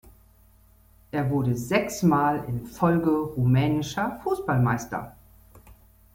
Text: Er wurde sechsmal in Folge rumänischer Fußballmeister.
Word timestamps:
Er 1.11 1.29
wurde 1.29 1.55
sechsmal 1.55 2.43
in 2.47 2.65
Folge 2.65 3.11
rumänischer 3.11 4.19
Fußballmeister. 4.23 5.15